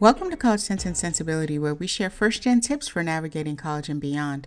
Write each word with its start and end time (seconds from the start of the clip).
Welcome 0.00 0.30
to 0.30 0.36
College 0.36 0.60
Sense 0.60 0.86
and 0.86 0.96
Sensibility, 0.96 1.58
where 1.58 1.74
we 1.74 1.88
share 1.88 2.08
first 2.08 2.42
gen 2.42 2.60
tips 2.60 2.86
for 2.86 3.02
navigating 3.02 3.56
college 3.56 3.88
and 3.88 4.00
beyond. 4.00 4.46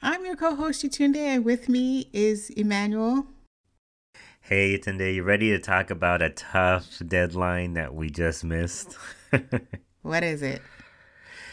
I'm 0.00 0.24
your 0.24 0.34
co 0.34 0.54
host, 0.54 0.82
Yatunde, 0.82 1.16
and 1.16 1.44
with 1.44 1.68
me 1.68 2.08
is 2.14 2.48
Emmanuel. 2.48 3.26
Hey, 4.40 4.74
Yatunde, 4.78 5.14
you 5.14 5.24
ready 5.24 5.50
to 5.50 5.58
talk 5.58 5.90
about 5.90 6.22
a 6.22 6.30
tough 6.30 7.02
deadline 7.06 7.74
that 7.74 7.94
we 7.94 8.08
just 8.08 8.44
missed? 8.44 8.96
what 10.00 10.24
is 10.24 10.40
it? 10.40 10.62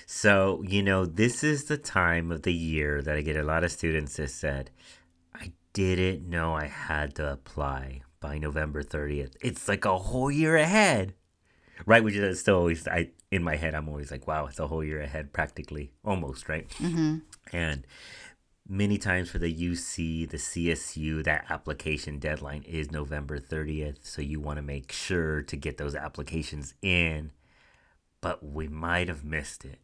So, 0.05 0.63
you 0.65 0.81
know, 0.81 1.05
this 1.05 1.43
is 1.43 1.65
the 1.65 1.77
time 1.77 2.31
of 2.31 2.43
the 2.43 2.53
year 2.53 3.01
that 3.01 3.17
I 3.17 3.21
get 3.21 3.35
a 3.35 3.43
lot 3.43 3.65
of 3.65 3.71
students 3.73 4.15
that 4.15 4.29
said, 4.29 4.71
I 5.35 5.51
didn't 5.73 6.29
know 6.29 6.53
I 6.53 6.67
had 6.67 7.15
to 7.15 7.33
apply 7.33 8.03
by 8.21 8.37
November 8.37 8.81
30th. 8.81 9.35
It's 9.41 9.67
like 9.67 9.83
a 9.83 9.97
whole 9.97 10.31
year 10.31 10.55
ahead. 10.55 11.15
Right, 11.85 12.03
which 12.03 12.15
is 12.15 12.39
still 12.39 12.57
always 12.57 12.87
I 12.87 13.09
in 13.31 13.43
my 13.43 13.55
head. 13.55 13.75
I'm 13.75 13.89
always 13.89 14.11
like, 14.11 14.27
wow, 14.27 14.47
it's 14.47 14.59
a 14.59 14.67
whole 14.67 14.83
year 14.83 15.01
ahead, 15.01 15.33
practically, 15.33 15.91
almost, 16.03 16.49
right? 16.49 16.67
Mm-hmm. 16.69 17.17
And 17.53 17.85
many 18.67 18.97
times 18.97 19.29
for 19.29 19.39
the 19.39 19.53
UC, 19.53 20.29
the 20.29 20.37
CSU, 20.37 21.23
that 21.23 21.45
application 21.49 22.19
deadline 22.19 22.63
is 22.63 22.91
November 22.91 23.39
30th. 23.39 23.97
So 24.01 24.21
you 24.21 24.39
want 24.39 24.57
to 24.57 24.63
make 24.63 24.91
sure 24.91 25.41
to 25.41 25.55
get 25.55 25.77
those 25.77 25.95
applications 25.95 26.73
in. 26.81 27.31
But 28.21 28.43
we 28.43 28.67
might 28.67 29.07
have 29.07 29.23
missed 29.23 29.63
it 29.63 29.79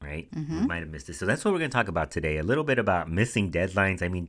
right? 0.00 0.30
Mm-hmm. 0.30 0.60
We 0.60 0.66
might 0.66 0.80
have 0.80 0.90
missed 0.90 1.08
it. 1.08 1.14
So 1.14 1.26
that's 1.26 1.44
what 1.44 1.52
we're 1.52 1.58
going 1.58 1.70
to 1.70 1.76
talk 1.76 1.88
about 1.88 2.10
today. 2.10 2.38
A 2.38 2.42
little 2.42 2.64
bit 2.64 2.78
about 2.78 3.10
missing 3.10 3.50
deadlines. 3.50 4.02
I 4.02 4.08
mean, 4.08 4.28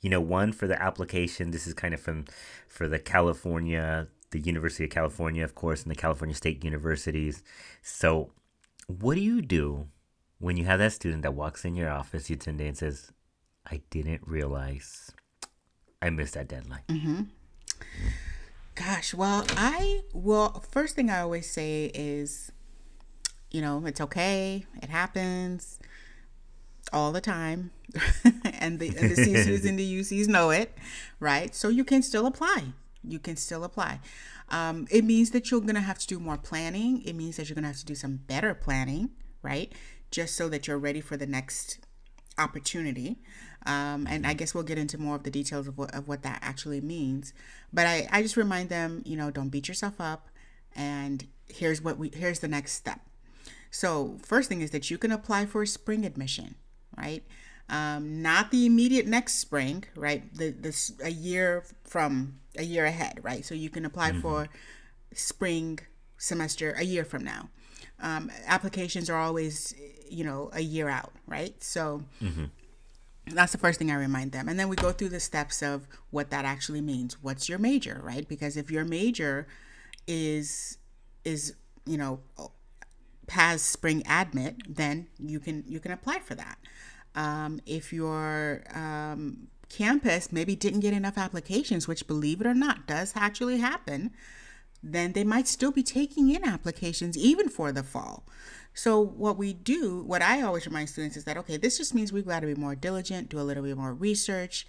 you 0.00 0.10
know, 0.10 0.20
one 0.20 0.52
for 0.52 0.66
the 0.66 0.80
application. 0.80 1.50
This 1.50 1.66
is 1.66 1.74
kind 1.74 1.94
of 1.94 2.00
from 2.00 2.24
for 2.68 2.88
the 2.88 2.98
California, 2.98 4.08
the 4.30 4.40
University 4.40 4.84
of 4.84 4.90
California, 4.90 5.44
of 5.44 5.54
course, 5.54 5.82
and 5.82 5.90
the 5.90 5.96
California 5.96 6.34
State 6.34 6.64
Universities. 6.64 7.42
So, 7.82 8.32
what 8.86 9.14
do 9.14 9.20
you 9.20 9.42
do 9.42 9.88
when 10.38 10.56
you 10.56 10.64
have 10.64 10.78
that 10.78 10.92
student 10.92 11.22
that 11.22 11.34
walks 11.34 11.64
in 11.64 11.74
your 11.74 11.90
office, 11.90 12.28
Yatunde, 12.28 12.66
and 12.66 12.76
says, 12.76 13.12
"I 13.66 13.82
didn't 13.90 14.22
realize 14.26 15.12
I 16.00 16.10
missed 16.10 16.34
that 16.34 16.48
deadline." 16.48 16.82
Mm-hmm. 16.88 17.22
Gosh, 18.74 19.14
well, 19.14 19.44
I 19.50 20.02
well, 20.12 20.64
first 20.70 20.96
thing 20.96 21.10
I 21.10 21.20
always 21.20 21.50
say 21.50 21.90
is 21.94 22.52
you 23.50 23.60
know, 23.60 23.84
it's 23.86 24.00
okay. 24.00 24.66
It 24.82 24.88
happens 24.88 25.78
all 26.92 27.12
the 27.12 27.20
time. 27.20 27.72
and 28.24 28.78
the, 28.78 28.88
and 28.88 29.10
the 29.10 29.16
CSUs 29.16 29.68
and 29.68 29.78
the 29.78 30.00
UCs 30.00 30.28
know 30.28 30.50
it, 30.50 30.76
right? 31.18 31.54
So 31.54 31.68
you 31.68 31.84
can 31.84 32.02
still 32.02 32.26
apply. 32.26 32.72
You 33.02 33.18
can 33.18 33.36
still 33.36 33.64
apply. 33.64 34.00
Um, 34.48 34.86
it 34.90 35.04
means 35.04 35.30
that 35.30 35.50
you're 35.50 35.60
going 35.60 35.74
to 35.74 35.80
have 35.80 35.98
to 35.98 36.06
do 36.06 36.18
more 36.18 36.36
planning. 36.36 37.02
It 37.02 37.14
means 37.14 37.36
that 37.36 37.48
you're 37.48 37.54
going 37.54 37.64
to 37.64 37.68
have 37.68 37.78
to 37.78 37.86
do 37.86 37.94
some 37.94 38.16
better 38.16 38.54
planning, 38.54 39.10
right? 39.42 39.72
Just 40.10 40.36
so 40.36 40.48
that 40.48 40.66
you're 40.66 40.78
ready 40.78 41.00
for 41.00 41.16
the 41.16 41.26
next 41.26 41.78
opportunity. 42.38 43.18
Um, 43.66 44.06
and 44.08 44.26
I 44.26 44.32
guess 44.32 44.54
we'll 44.54 44.64
get 44.64 44.78
into 44.78 44.98
more 44.98 45.16
of 45.16 45.22
the 45.22 45.30
details 45.30 45.68
of 45.68 45.76
what, 45.76 45.94
of 45.94 46.08
what 46.08 46.22
that 46.22 46.38
actually 46.42 46.80
means. 46.80 47.32
But 47.72 47.86
I, 47.86 48.08
I 48.10 48.22
just 48.22 48.36
remind 48.36 48.68
them, 48.68 49.02
you 49.04 49.16
know, 49.16 49.30
don't 49.30 49.50
beat 49.50 49.68
yourself 49.68 50.00
up. 50.00 50.28
And 50.74 51.26
here's 51.48 51.82
what 51.82 51.98
we, 51.98 52.10
here's 52.14 52.40
the 52.40 52.48
next 52.48 52.72
step 52.72 53.00
so, 53.70 54.18
first 54.22 54.48
thing 54.48 54.62
is 54.62 54.70
that 54.72 54.90
you 54.90 54.98
can 54.98 55.12
apply 55.12 55.46
for 55.46 55.62
a 55.62 55.66
spring 55.66 56.04
admission, 56.04 56.56
right? 56.96 57.22
Um, 57.70 58.20
not 58.20 58.50
the 58.50 58.66
immediate 58.66 59.06
next 59.06 59.34
spring, 59.34 59.84
right? 59.94 60.22
The 60.34 60.50
this 60.50 60.92
a 61.02 61.10
year 61.10 61.64
from 61.84 62.40
a 62.58 62.64
year 62.64 62.84
ahead, 62.84 63.20
right? 63.22 63.44
So 63.44 63.54
you 63.54 63.70
can 63.70 63.84
apply 63.84 64.10
mm-hmm. 64.10 64.20
for 64.20 64.48
spring 65.14 65.78
semester 66.18 66.74
a 66.76 66.82
year 66.82 67.04
from 67.04 67.22
now. 67.22 67.48
Um, 68.02 68.30
applications 68.46 69.08
are 69.08 69.16
always, 69.16 69.72
you 70.08 70.24
know, 70.24 70.50
a 70.52 70.60
year 70.60 70.88
out, 70.88 71.12
right? 71.28 71.62
So 71.62 72.02
mm-hmm. 72.20 72.46
that's 73.26 73.52
the 73.52 73.58
first 73.58 73.78
thing 73.78 73.92
I 73.92 73.94
remind 73.94 74.32
them, 74.32 74.48
and 74.48 74.58
then 74.58 74.68
we 74.68 74.74
go 74.74 74.90
through 74.90 75.10
the 75.10 75.20
steps 75.20 75.62
of 75.62 75.86
what 76.10 76.30
that 76.30 76.44
actually 76.44 76.80
means. 76.80 77.22
What's 77.22 77.48
your 77.48 77.58
major, 77.60 78.00
right? 78.02 78.28
Because 78.28 78.56
if 78.56 78.70
your 78.70 78.84
major 78.84 79.46
is 80.08 80.78
is 81.24 81.54
you 81.86 81.96
know 81.96 82.20
has 83.28 83.62
spring 83.62 84.02
admit, 84.08 84.56
then 84.68 85.06
you 85.20 85.38
can 85.38 85.62
you 85.68 85.78
can 85.78 85.92
apply 85.92 86.18
for 86.18 86.34
that. 86.34 86.58
Um, 87.14 87.60
if 87.66 87.92
your 87.92 88.62
um, 88.74 89.48
campus 89.68 90.30
maybe 90.32 90.54
didn't 90.54 90.80
get 90.80 90.92
enough 90.92 91.18
applications, 91.18 91.88
which 91.88 92.06
believe 92.06 92.40
it 92.40 92.46
or 92.46 92.54
not 92.54 92.86
does 92.86 93.12
actually 93.16 93.58
happen, 93.58 94.12
then 94.82 95.12
they 95.12 95.24
might 95.24 95.48
still 95.48 95.72
be 95.72 95.82
taking 95.82 96.30
in 96.30 96.44
applications 96.44 97.16
even 97.16 97.48
for 97.48 97.72
the 97.72 97.82
fall. 97.82 98.24
So 98.72 99.00
what 99.00 99.36
we 99.36 99.52
do, 99.52 100.02
what 100.02 100.22
I 100.22 100.42
always 100.42 100.66
remind 100.66 100.88
students 100.88 101.16
is 101.16 101.24
that 101.24 101.36
okay, 101.36 101.56
this 101.56 101.78
just 101.78 101.94
means 101.94 102.12
we've 102.12 102.26
got 102.26 102.40
to 102.40 102.46
be 102.46 102.54
more 102.54 102.74
diligent, 102.74 103.28
do 103.28 103.40
a 103.40 103.42
little 103.42 103.62
bit 103.62 103.76
more 103.76 103.92
research, 103.92 104.66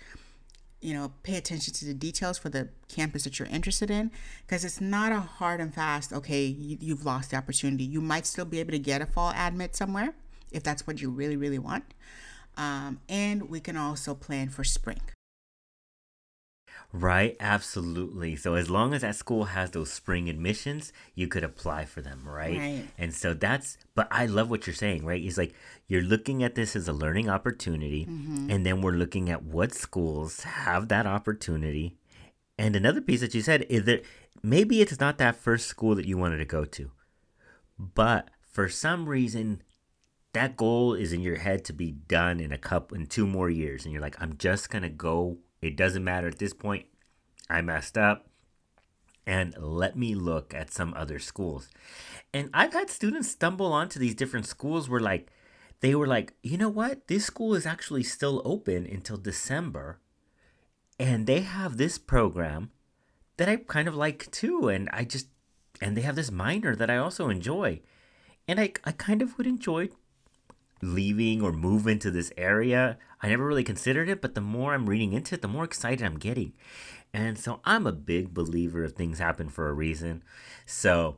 you 0.82 0.94
know, 0.94 1.14
pay 1.24 1.38
attention 1.38 1.74
to 1.76 1.86
the 1.86 1.94
details 1.94 2.38
for 2.38 2.50
the 2.50 2.70
campus 2.88 3.24
that 3.24 3.38
you're 3.38 3.48
interested 3.48 3.92
in 3.92 4.12
because 4.46 4.66
it's 4.66 4.82
not 4.82 5.12
a 5.12 5.20
hard 5.20 5.62
and 5.62 5.74
fast, 5.74 6.12
okay, 6.12 6.46
you, 6.46 6.96
have 6.96 7.06
lost 7.06 7.32
the 7.32 7.38
opportunity. 7.38 7.84
You 7.84 8.02
might 8.02 8.26
still 8.26 8.46
be 8.46 8.60
able 8.60 8.72
to 8.72 8.80
get 8.80 9.02
a 9.02 9.06
fall 9.06 9.32
admit 9.36 9.76
somewhere 9.76 10.16
if 10.52 10.64
that's 10.64 10.86
what 10.88 11.00
you 11.00 11.10
really, 11.10 11.38
really 11.38 11.60
want. 11.60 11.94
Um, 12.58 13.00
and 13.08 13.50
we 13.50 13.60
can 13.60 13.78
also 13.78 14.14
plan 14.14 14.50
for 14.50 14.64
spring. 14.64 15.02
Right, 16.94 17.38
absolutely. 17.40 18.36
So 18.36 18.56
as 18.56 18.70
long 18.70 18.94
as 18.94 19.02
that 19.02 19.16
school 19.16 19.46
has 19.46 19.72
those 19.72 19.92
spring 19.92 20.30
admissions, 20.30 20.92
you 21.16 21.28
could 21.28 21.44
apply 21.44 21.86
for 21.86 22.02
them, 22.02 22.24
right? 22.26 22.58
Right. 22.58 22.88
And 22.98 23.14
so 23.14 23.34
that's 23.34 23.78
but 23.96 24.10
I 24.12 24.26
love 24.26 24.50
what 24.50 24.68
you're 24.68 24.74
saying, 24.74 25.06
right? 25.06 25.24
It's 25.24 25.38
like 25.38 25.54
you're 25.88 26.02
looking 26.02 26.44
at 26.44 26.56
this 26.56 26.76
as 26.76 26.90
a 26.90 26.94
learning 26.94 27.30
opportunity 27.30 28.06
mm-hmm. 28.06 28.52
and 28.52 28.66
then 28.66 28.82
we're 28.82 28.92
looking 28.92 29.30
at 29.30 29.44
what 29.44 29.74
schools 29.74 30.44
have 30.44 30.90
that 30.90 31.06
opportunity. 31.06 31.96
And 32.58 32.76
another 32.76 33.00
piece 33.02 33.22
that 33.22 33.34
you 33.34 33.42
said 33.42 33.66
is 33.70 33.86
that 33.86 34.04
maybe 34.44 34.82
it's 34.82 35.00
not 35.00 35.18
that 35.20 35.38
first 35.38 35.68
school 35.68 35.96
that 35.96 36.06
you 36.06 36.18
wanted 36.18 36.38
to 36.38 36.46
go 36.46 36.66
to. 36.66 36.92
But 37.80 38.28
for 38.42 38.68
some 38.68 39.08
reason 39.08 39.64
that 40.34 40.56
goal 40.56 40.94
is 40.94 41.12
in 41.14 41.22
your 41.22 41.38
head 41.38 41.66
to 41.66 41.74
be 41.74 41.92
done 41.92 42.40
in 42.40 42.52
a 42.52 42.58
couple 42.58 42.98
in 42.98 43.06
two 43.06 43.28
more 43.28 43.50
years 43.50 43.84
and 43.86 43.94
you're 43.94 44.02
like 44.02 44.22
I'm 44.22 44.38
just 44.38 44.70
to 44.72 44.90
go 44.90 45.38
it 45.62 45.76
doesn't 45.76 46.04
matter 46.04 46.28
at 46.28 46.40
this 46.40 46.54
point. 46.54 46.86
I 47.50 47.62
messed 47.62 47.98
up. 47.98 48.28
And 49.28 49.56
let 49.60 49.96
me 49.96 50.16
look 50.16 50.54
at 50.54 50.74
some 50.74 50.94
other 50.96 51.20
schools. 51.20 51.70
And 52.34 52.50
I've 52.54 52.74
had 52.74 52.90
students 52.90 53.30
stumble 53.30 53.72
onto 53.72 54.00
these 54.00 54.16
different 54.16 54.48
schools 54.48 54.90
where, 54.90 55.00
like, 55.00 55.30
they 55.80 55.94
were 55.94 56.08
like, 56.08 56.34
you 56.42 56.58
know 56.58 56.70
what? 56.70 57.08
This 57.08 57.26
school 57.26 57.54
is 57.54 57.68
actually 57.68 58.04
still 58.04 58.42
open 58.44 58.88
until 58.88 59.18
December. 59.18 60.00
And 61.00 61.28
they 61.28 61.42
have 61.42 61.78
this 61.78 62.00
program 62.00 62.72
that 63.38 63.48
I 63.48 63.58
kind 63.58 63.88
of 63.88 63.96
like 63.96 64.30
too. 64.32 64.68
And 64.70 64.90
I 64.92 65.04
just, 65.04 65.28
and 65.80 65.96
they 65.96 66.02
have 66.02 66.16
this 66.16 66.32
minor 66.32 66.76
that 66.76 66.90
I 66.90 66.98
also 66.98 67.30
enjoy. 67.30 67.82
And 68.48 68.60
I, 68.60 68.74
I 68.84 68.92
kind 68.92 69.22
of 69.22 69.38
would 69.38 69.48
enjoy 69.48 69.90
leaving 70.82 71.42
or 71.42 71.52
move 71.52 71.88
into 71.88 72.12
this 72.12 72.32
area. 72.38 72.98
I 73.22 73.30
never 73.30 73.46
really 73.46 73.64
considered 73.64 74.10
it, 74.10 74.22
but 74.22 74.36
the 74.36 74.42
more 74.42 74.74
I'm 74.74 74.90
reading 74.90 75.14
into 75.14 75.36
it, 75.36 75.42
the 75.42 75.48
more 75.48 75.64
excited 75.64 76.06
I'm 76.06 76.18
getting. 76.18 76.54
And 77.14 77.38
so 77.38 77.60
I'm 77.66 77.86
a 77.86 77.92
big 77.92 78.34
believer 78.34 78.84
of 78.84 78.94
things 78.94 79.20
happen 79.20 79.50
for 79.50 79.70
a 79.70 79.74
reason. 79.74 80.24
So 80.66 81.18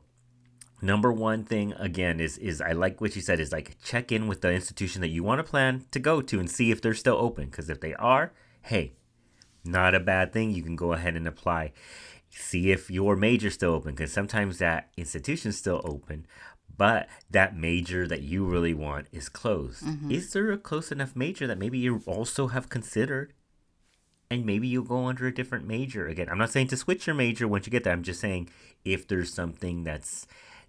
number 0.81 1.11
one 1.11 1.43
thing 1.43 1.73
again 1.73 2.19
is 2.19 2.37
is 2.37 2.59
I 2.59 2.71
like 2.71 2.99
what 2.99 3.15
you 3.15 3.21
said 3.21 3.39
is 3.39 3.51
like 3.51 3.77
check 3.83 4.11
in 4.11 4.27
with 4.27 4.41
the 4.41 4.51
institution 4.51 5.01
that 5.01 5.09
you 5.09 5.23
want 5.23 5.39
to 5.39 5.43
plan 5.43 5.85
to 5.91 5.99
go 5.99 6.21
to 6.21 6.39
and 6.39 6.49
see 6.49 6.71
if 6.71 6.81
they're 6.81 6.93
still 6.93 7.17
open. 7.17 7.45
Because 7.45 7.69
if 7.69 7.79
they 7.79 7.93
are, 7.95 8.33
hey, 8.63 8.93
not 9.63 9.95
a 9.95 9.99
bad 9.99 10.33
thing. 10.33 10.51
You 10.51 10.63
can 10.63 10.75
go 10.75 10.93
ahead 10.93 11.15
and 11.15 11.27
apply. 11.27 11.71
See 12.29 12.71
if 12.71 12.89
your 12.89 13.15
major's 13.15 13.53
still 13.53 13.71
open 13.71 13.93
because 13.93 14.11
sometimes 14.11 14.57
that 14.57 14.89
institution's 14.97 15.57
still 15.57 15.81
open, 15.85 16.25
but 16.77 17.07
that 17.29 17.55
major 17.55 18.07
that 18.07 18.21
you 18.21 18.45
really 18.45 18.73
want 18.73 19.07
is 19.11 19.29
closed. 19.29 19.83
Mm-hmm. 19.83 20.11
Is 20.11 20.33
there 20.33 20.51
a 20.51 20.57
close 20.57 20.91
enough 20.91 21.15
major 21.15 21.47
that 21.47 21.57
maybe 21.57 21.77
you 21.77 22.01
also 22.05 22.47
have 22.47 22.69
considered? 22.69 23.33
And 24.31 24.45
maybe 24.45 24.67
you'll 24.67 24.83
go 24.83 25.05
under 25.05 25.27
a 25.27 25.33
different 25.33 25.67
major 25.67 26.07
again. 26.07 26.27
I'm 26.29 26.39
not 26.39 26.49
saying 26.49 26.67
to 26.69 26.77
switch 26.77 27.05
your 27.05 27.15
major 27.15 27.47
once 27.47 27.67
you 27.67 27.71
get 27.71 27.83
there. 27.83 27.93
I'm 27.93 28.01
just 28.01 28.19
saying 28.19 28.49
if 28.83 29.07
there's 29.07 29.31
something 29.31 29.83
that's 29.83 30.25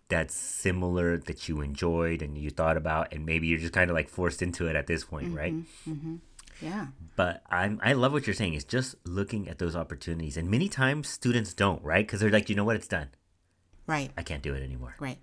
that's 0.09 0.35
similar 0.35 1.17
that 1.17 1.49
you 1.49 1.63
enjoyed 1.63 2.21
and 2.21 2.37
you 2.37 2.51
thought 2.51 2.77
about, 2.77 3.13
and 3.15 3.25
maybe 3.25 3.47
you're 3.47 3.59
just 3.59 3.73
kind 3.73 3.91
of 3.91 3.97
like 3.97 4.11
forced 4.11 4.43
into 4.43 4.67
it 4.67 4.77
at 4.77 4.87
this 4.87 5.05
point, 5.05 5.29
mm-hmm, 5.29 5.37
right? 5.37 5.55
Mm-hmm. 5.89 6.17
Yeah. 6.61 6.89
But 7.17 7.43
I'm 7.49 7.81
I 7.83 7.95
love 7.95 8.13
what 8.13 8.27
you're 8.27 8.35
saying. 8.35 8.55
It's 8.55 8.65
just 8.65 8.97
looking 9.07 9.49
at 9.49 9.59
those 9.59 9.75
opportunities, 9.75 10.37
and 10.37 10.51
many 10.51 10.69
times 10.69 11.09
students 11.09 11.55
don't, 11.55 11.83
right? 11.83 12.07
Because 12.07 12.21
they're 12.21 12.31
like, 12.31 12.51
you 12.51 12.57
know 12.57 12.65
what, 12.65 12.77
it's 12.77 12.89
done. 12.89 13.09
Right. 13.87 14.11
I 14.17 14.23
can't 14.23 14.43
do 14.43 14.55
it 14.55 14.63
anymore. 14.63 14.95
Right. 14.99 15.19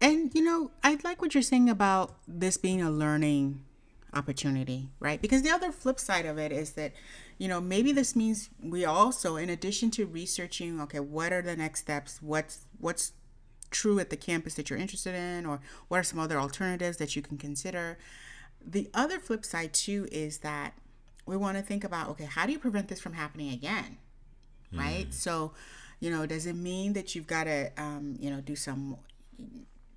And 0.00 0.32
you 0.34 0.42
know, 0.42 0.70
I 0.82 0.98
like 1.04 1.20
what 1.20 1.34
you're 1.34 1.42
saying 1.42 1.68
about 1.68 2.16
this 2.26 2.56
being 2.56 2.80
a 2.80 2.90
learning 2.90 3.64
opportunity, 4.14 4.88
right? 5.00 5.20
Because 5.20 5.42
the 5.42 5.50
other 5.50 5.72
flip 5.72 6.00
side 6.00 6.24
of 6.24 6.38
it 6.38 6.52
is 6.52 6.72
that, 6.72 6.92
you 7.36 7.48
know, 7.48 7.60
maybe 7.60 7.92
this 7.92 8.16
means 8.16 8.48
we 8.62 8.84
also, 8.84 9.36
in 9.36 9.50
addition 9.50 9.90
to 9.92 10.06
researching, 10.06 10.80
okay, 10.80 11.00
what 11.00 11.32
are 11.32 11.42
the 11.42 11.56
next 11.56 11.80
steps? 11.80 12.20
What's 12.22 12.66
what's 12.78 13.12
true 13.70 13.98
at 13.98 14.10
the 14.10 14.16
campus 14.16 14.54
that 14.54 14.70
you're 14.70 14.78
interested 14.78 15.14
in 15.14 15.44
or 15.44 15.60
what 15.88 15.98
are 15.98 16.04
some 16.04 16.18
other 16.18 16.38
alternatives 16.38 16.96
that 16.96 17.14
you 17.14 17.22
can 17.22 17.36
consider 17.36 17.98
the 18.64 18.90
other 18.94 19.18
flip 19.18 19.44
side 19.44 19.72
too 19.72 20.08
is 20.10 20.38
that 20.38 20.74
we 21.26 21.36
want 21.36 21.56
to 21.56 21.62
think 21.62 21.84
about 21.84 22.08
okay 22.08 22.24
how 22.24 22.46
do 22.46 22.52
you 22.52 22.58
prevent 22.58 22.88
this 22.88 23.00
from 23.00 23.12
happening 23.12 23.52
again 23.52 23.98
right 24.72 25.08
mm. 25.08 25.12
so 25.12 25.52
you 26.00 26.10
know 26.10 26.26
does 26.26 26.46
it 26.46 26.54
mean 26.54 26.92
that 26.92 27.14
you've 27.14 27.26
got 27.26 27.44
to 27.44 27.70
um, 27.76 28.16
you 28.18 28.30
know 28.30 28.40
do 28.40 28.56
some 28.56 28.96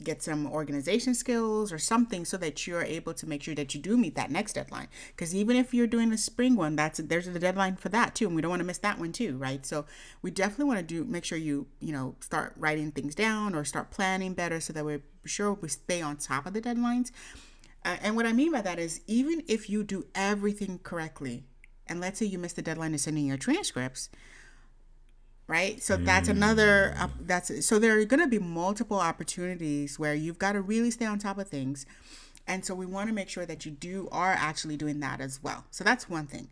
get 0.01 0.21
some 0.21 0.47
organization 0.47 1.13
skills 1.13 1.71
or 1.71 1.77
something 1.77 2.25
so 2.25 2.37
that 2.37 2.65
you're 2.67 2.83
able 2.83 3.13
to 3.13 3.27
make 3.27 3.43
sure 3.43 3.55
that 3.55 3.73
you 3.73 3.81
do 3.81 3.97
meet 3.97 4.15
that 4.15 4.31
next 4.31 4.53
deadline. 4.53 4.87
Because 5.09 5.33
even 5.35 5.55
if 5.55 5.73
you're 5.73 5.87
doing 5.87 6.09
the 6.09 6.17
spring 6.17 6.55
one 6.55 6.75
that's 6.75 6.99
there's 6.99 7.27
the 7.27 7.39
deadline 7.39 7.75
for 7.75 7.89
that 7.89 8.15
too 8.15 8.27
and 8.27 8.35
we 8.35 8.41
don't 8.41 8.49
want 8.49 8.59
to 8.61 8.65
miss 8.65 8.79
that 8.79 8.99
one 8.99 9.11
too 9.11 9.37
right? 9.37 9.65
So 9.65 9.85
we 10.21 10.31
definitely 10.31 10.65
want 10.65 10.79
to 10.79 10.85
do 10.85 11.03
make 11.03 11.25
sure 11.25 11.37
you 11.37 11.67
you 11.79 11.91
know 11.91 12.15
start 12.19 12.53
writing 12.57 12.91
things 12.91 13.15
down 13.15 13.55
or 13.55 13.63
start 13.63 13.91
planning 13.91 14.33
better 14.33 14.59
so 14.59 14.73
that 14.73 14.85
we're 14.85 15.03
sure 15.25 15.53
we 15.53 15.69
stay 15.69 16.01
on 16.01 16.17
top 16.17 16.45
of 16.45 16.53
the 16.53 16.61
deadlines. 16.61 17.11
Uh, 17.83 17.97
and 18.01 18.15
what 18.15 18.27
i 18.27 18.33
mean 18.33 18.51
by 18.51 18.61
that 18.61 18.77
is 18.77 19.01
even 19.07 19.43
if 19.47 19.67
you 19.67 19.83
do 19.83 20.05
everything 20.13 20.79
correctly 20.83 21.45
and 21.87 21.99
let's 21.99 22.19
say 22.19 22.25
you 22.25 22.37
miss 22.37 22.53
the 22.53 22.61
deadline 22.61 22.93
of 22.93 22.99
sending 22.99 23.25
your 23.25 23.37
transcripts 23.37 24.09
right? 25.51 25.83
So 25.83 25.97
that's 25.97 26.29
another 26.29 26.95
uh, 26.97 27.09
that's 27.19 27.65
so 27.65 27.77
there 27.77 27.99
are 27.99 28.05
going 28.05 28.21
to 28.21 28.27
be 28.27 28.39
multiple 28.39 28.97
opportunities 28.97 29.99
where 29.99 30.15
you've 30.15 30.39
got 30.39 30.53
to 30.53 30.61
really 30.61 30.91
stay 30.91 31.05
on 31.05 31.19
top 31.19 31.37
of 31.37 31.49
things. 31.49 31.85
And 32.47 32.65
so 32.65 32.73
we 32.73 32.85
want 32.85 33.09
to 33.09 33.13
make 33.13 33.27
sure 33.27 33.45
that 33.45 33.65
you 33.65 33.71
do 33.71 34.07
are 34.13 34.31
actually 34.31 34.77
doing 34.77 35.01
that 35.01 35.19
as 35.19 35.43
well. 35.43 35.65
So 35.69 35.83
that's 35.83 36.09
one 36.09 36.25
thing. 36.25 36.47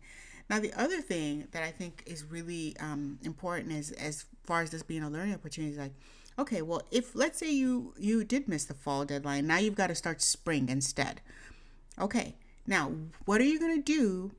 Now 0.50 0.60
the 0.60 0.74
other 0.74 1.00
thing 1.00 1.46
that 1.52 1.62
i 1.62 1.70
think 1.70 2.02
is 2.06 2.24
really 2.24 2.76
um, 2.80 3.18
important 3.22 3.72
is 3.72 3.92
as 3.92 4.26
far 4.42 4.60
as 4.60 4.70
this 4.70 4.82
being 4.82 5.02
a 5.02 5.08
learning 5.08 5.32
opportunity 5.32 5.72
is 5.72 5.78
like 5.78 5.92
okay 6.38 6.60
well 6.60 6.82
if 6.90 7.14
let's 7.14 7.38
say 7.38 7.50
you 7.52 7.94
you 7.96 8.24
did 8.24 8.48
miss 8.48 8.64
the 8.64 8.74
fall 8.74 9.04
deadline 9.04 9.46
now 9.46 9.58
you've 9.58 9.76
got 9.76 9.86
to 9.86 9.94
start 9.94 10.20
spring 10.20 10.68
instead. 10.68 11.22
Okay 11.98 12.34
now 12.66 12.92
what 13.24 13.40
are 13.40 13.44
you 13.44 13.58
going 13.60 13.76
to 13.82 13.92
do 13.98 14.32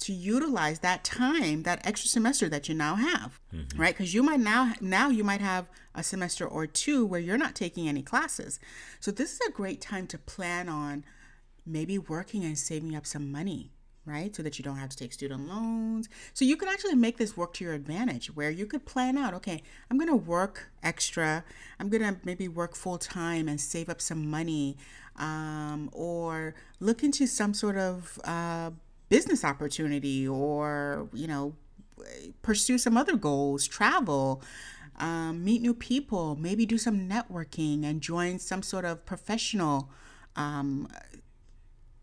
to 0.00 0.12
utilize 0.12 0.80
that 0.80 1.04
time 1.04 1.62
that 1.62 1.86
extra 1.86 2.08
semester 2.08 2.48
that 2.48 2.68
you 2.68 2.74
now 2.74 2.94
have 2.96 3.40
mm-hmm. 3.54 3.80
right? 3.80 3.94
Because 3.96 4.14
you 4.14 4.22
might 4.22 4.40
now 4.40 4.72
now 4.80 5.08
you 5.08 5.24
might 5.24 5.40
have 5.40 5.68
a 5.94 6.02
semester 6.02 6.46
or 6.46 6.66
two 6.66 7.04
where 7.06 7.20
you're 7.20 7.38
not 7.38 7.54
taking 7.54 7.88
any 7.88 8.02
classes. 8.02 8.58
So 9.00 9.10
this 9.10 9.32
is 9.32 9.40
a 9.46 9.50
great 9.50 9.80
time 9.80 10.06
to 10.08 10.18
plan 10.18 10.68
on 10.68 11.04
maybe 11.66 11.98
working 11.98 12.44
and 12.44 12.58
saving 12.58 12.96
up 12.96 13.06
some 13.06 13.30
money 13.30 13.70
right? 14.06 14.34
So 14.34 14.42
that 14.42 14.58
you 14.58 14.64
don't 14.64 14.78
have 14.78 14.88
to 14.88 14.96
take 14.96 15.12
student 15.12 15.46
loans. 15.46 16.08
So 16.32 16.44
you 16.44 16.56
can 16.56 16.68
actually 16.68 16.94
make 16.94 17.18
this 17.18 17.36
work 17.36 17.52
to 17.54 17.64
your 17.64 17.74
advantage 17.74 18.34
where 18.34 18.50
you 18.50 18.66
could 18.66 18.86
plan 18.86 19.18
out 19.18 19.34
okay 19.34 19.62
i'm 19.90 19.98
going 19.98 20.08
to 20.08 20.16
work 20.16 20.70
extra. 20.82 21.44
I'm 21.78 21.88
going 21.88 22.02
to 22.02 22.20
maybe 22.24 22.48
work 22.48 22.74
full 22.74 22.98
time 22.98 23.48
and 23.48 23.60
save 23.60 23.88
up 23.88 24.00
some 24.00 24.30
money 24.30 24.76
um, 25.16 25.90
or 25.92 26.54
look 26.78 27.02
into 27.02 27.26
some 27.26 27.54
sort 27.54 27.76
of 27.76 28.18
uh, 28.24 28.70
business 29.10 29.44
opportunity 29.44 30.26
or, 30.26 31.08
you 31.12 31.26
know, 31.26 31.54
pursue 32.40 32.78
some 32.78 32.96
other 32.96 33.16
goals, 33.16 33.66
travel, 33.66 34.42
um, 34.98 35.44
meet 35.44 35.60
new 35.60 35.74
people, 35.74 36.36
maybe 36.36 36.64
do 36.64 36.78
some 36.78 37.08
networking 37.08 37.84
and 37.84 38.00
join 38.00 38.38
some 38.38 38.62
sort 38.62 38.86
of 38.86 39.04
professional 39.04 39.90
um, 40.36 40.88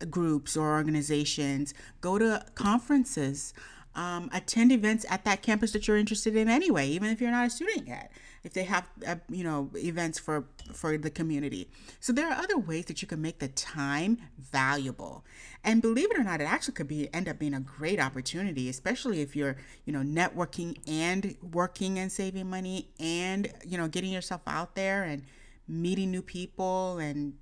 groups 0.10 0.56
or 0.56 0.74
organizations, 0.74 1.74
go 2.02 2.20
to 2.20 2.46
conferences, 2.54 3.54
um, 3.98 4.30
attend 4.32 4.72
events 4.72 5.06
at 5.10 5.26
that 5.26 5.42
campus 5.42 5.72
that 5.74 5.88
you're 5.88 5.98
interested 5.98 6.36
in 6.36 6.48
anyway, 6.48 6.88
even 6.88 7.10
if 7.10 7.20
you're 7.20 7.32
not 7.32 7.48
a 7.48 7.50
student 7.50 7.88
yet 7.88 8.12
if 8.48 8.54
they 8.54 8.64
have 8.64 8.88
uh, 9.06 9.16
you 9.30 9.44
know 9.44 9.70
events 9.76 10.18
for 10.18 10.46
for 10.74 10.98
the 10.98 11.10
community. 11.10 11.70
So 12.00 12.14
there 12.14 12.28
are 12.30 12.38
other 12.42 12.58
ways 12.58 12.86
that 12.86 13.02
you 13.02 13.08
can 13.08 13.22
make 13.22 13.40
the 13.40 13.50
time 13.50 14.20
valuable. 14.40 15.26
And 15.64 15.82
believe 15.82 16.10
it 16.12 16.18
or 16.18 16.24
not 16.24 16.42
it 16.42 16.46
actually 16.46 16.76
could 16.76 16.88
be 16.88 17.14
end 17.14 17.28
up 17.28 17.38
being 17.38 17.54
a 17.54 17.60
great 17.60 18.00
opportunity 18.00 18.70
especially 18.70 19.22
if 19.22 19.36
you're 19.36 19.58
you 19.86 19.94
know 19.94 20.00
networking 20.00 20.78
and 20.88 21.36
working 21.52 22.00
and 22.00 22.12
saving 22.12 22.50
money 22.50 22.90
and 23.00 23.52
you 23.66 23.78
know 23.78 23.88
getting 23.88 24.12
yourself 24.12 24.42
out 24.48 24.76
there 24.76 25.04
and 25.04 25.24
meeting 25.68 26.10
new 26.10 26.22
people 26.22 26.98
and 27.00 27.34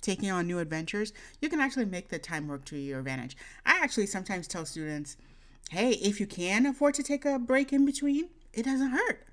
taking 0.00 0.30
on 0.30 0.46
new 0.46 0.60
adventures. 0.60 1.12
You 1.40 1.48
can 1.48 1.60
actually 1.60 1.86
make 1.86 2.08
the 2.08 2.18
time 2.18 2.46
work 2.46 2.64
to 2.66 2.76
your 2.76 3.00
advantage. 3.00 3.36
I 3.66 3.80
actually 3.82 4.06
sometimes 4.06 4.46
tell 4.46 4.64
students 4.64 5.16
hey 5.70 5.90
if 5.92 6.20
you 6.20 6.26
can 6.26 6.66
afford 6.66 6.94
to 6.94 7.02
take 7.02 7.24
a 7.24 7.38
break 7.38 7.72
in 7.72 7.84
between 7.84 8.28
it 8.52 8.64
doesn't 8.64 8.90
hurt 8.90 9.26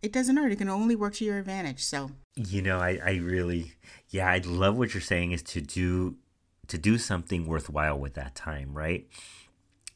it 0.00 0.12
doesn't 0.12 0.36
hurt. 0.36 0.52
It 0.52 0.56
can 0.56 0.68
only 0.68 0.94
work 0.94 1.14
to 1.14 1.24
your 1.24 1.38
advantage. 1.38 1.82
So 1.82 2.12
you 2.36 2.62
know, 2.62 2.78
I, 2.78 3.00
I 3.04 3.10
really 3.16 3.72
yeah, 4.10 4.30
I 4.30 4.38
love 4.38 4.76
what 4.76 4.94
you're 4.94 5.00
saying 5.00 5.32
is 5.32 5.42
to 5.44 5.60
do 5.60 6.16
to 6.68 6.78
do 6.78 6.98
something 6.98 7.46
worthwhile 7.46 7.98
with 7.98 8.14
that 8.14 8.34
time, 8.34 8.74
right? 8.74 9.08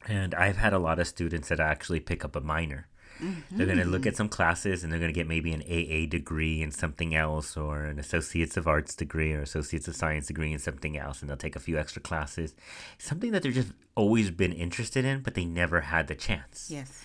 And 0.07 0.35
I've 0.35 0.57
had 0.57 0.73
a 0.73 0.79
lot 0.79 0.99
of 0.99 1.07
students 1.07 1.47
that 1.49 1.59
actually 1.59 2.01
pick 2.01 2.25
up 2.25 2.35
a 2.35 2.41
minor. 2.41 2.87
Mm-hmm. 3.21 3.57
They're 3.57 3.65
going 3.65 3.79
to 3.79 3.85
look 3.85 4.05
at 4.05 4.15
some 4.15 4.29
classes 4.29 4.83
and 4.83 4.91
they're 4.91 4.99
going 4.99 5.13
to 5.13 5.17
get 5.17 5.27
maybe 5.27 5.53
an 5.53 5.61
AA 5.61 6.09
degree 6.09 6.61
in 6.61 6.71
something 6.71 7.15
else 7.15 7.55
or 7.55 7.85
an 7.85 7.99
Associates 7.99 8.57
of 8.57 8.67
Arts 8.67 8.95
degree 8.95 9.33
or 9.33 9.41
Associates 9.41 9.87
of 9.87 9.95
Science 9.95 10.27
degree 10.27 10.51
in 10.51 10.59
something 10.59 10.97
else. 10.97 11.21
And 11.21 11.29
they'll 11.29 11.37
take 11.37 11.55
a 11.55 11.59
few 11.59 11.77
extra 11.77 12.01
classes. 12.01 12.55
Something 12.97 13.31
that 13.31 13.43
they've 13.43 13.53
just 13.53 13.73
always 13.95 14.31
been 14.31 14.53
interested 14.53 15.05
in, 15.05 15.21
but 15.21 15.35
they 15.35 15.45
never 15.45 15.81
had 15.81 16.07
the 16.07 16.15
chance. 16.15 16.69
Yes. 16.71 17.03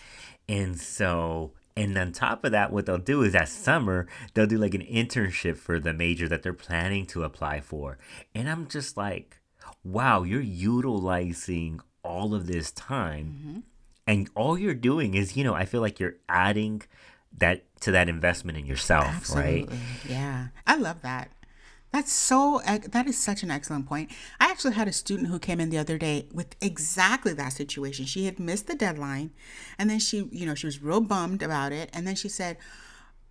And 0.49 0.81
so 0.81 1.53
and 1.79 1.97
on 1.97 2.11
top 2.11 2.45
of 2.45 2.51
that, 2.51 2.73
what 2.73 2.87
they'll 2.87 2.99
do 2.99 3.23
is 3.23 3.35
that 3.35 3.49
summer, 3.49 4.09
they'll 4.35 4.49
do 4.49 4.59
like 4.59 4.75
an 4.75 4.83
internship 4.83 5.57
for 5.57 5.79
the 5.79 5.93
major 5.93 6.27
that 6.27 6.43
they're 6.43 6.53
planning 6.53 7.07
to 7.07 7.23
apply 7.23 7.61
for. 7.61 7.99
And 8.35 8.51
I'm 8.51 8.67
just 8.67 8.97
like, 8.97 9.39
wow, 9.85 10.25
you're 10.25 10.41
utilizing 10.41 11.81
all 12.03 12.35
of 12.35 12.49
this 12.49 12.73
time. 12.73 13.27
Mm-hmm. 13.27 13.59
And 14.09 14.31
all 14.35 14.59
you're 14.59 14.75
doing 14.75 15.15
is, 15.15 15.37
you 15.37 15.45
know, 15.45 15.55
I 15.55 15.67
feel 15.67 15.83
like 15.83 16.01
you're 16.01 16.17
adding 16.31 16.83
that 17.37 17.65
to 17.83 17.91
that 17.93 18.09
investment 18.09 18.57
in 18.57 18.65
yourself, 18.65 19.07
Absolutely. 19.07 19.65
right? 19.65 19.79
Yeah. 20.09 20.47
I 20.67 20.77
love 20.77 21.03
that. 21.03 21.31
That's 21.93 22.11
so, 22.11 22.61
that 22.65 23.07
is 23.07 23.19
such 23.19 23.43
an 23.43 23.51
excellent 23.51 23.87
point. 23.87 24.11
I 24.41 24.51
actually 24.51 24.75
had 24.75 24.89
a 24.89 24.93
student 24.93 25.29
who 25.29 25.39
came 25.39 25.61
in 25.61 25.69
the 25.69 25.79
other 25.79 25.99
day 25.99 26.27
with 26.33 26.57
exactly 26.61 27.35
that 27.35 27.53
situation. 27.53 28.07
She 28.07 28.25
had 28.25 28.39
missed 28.41 28.67
the 28.67 28.75
deadline 28.75 29.31
and 29.79 29.91
then 29.91 29.99
she, 29.99 30.29
you 30.33 30.47
know, 30.47 30.55
she 30.55 30.67
was 30.67 30.83
real 30.83 31.01
bummed 31.03 31.43
about 31.43 31.73
it. 31.73 31.91
And 31.93 32.07
then 32.07 32.15
she 32.15 32.31
said, 32.31 32.57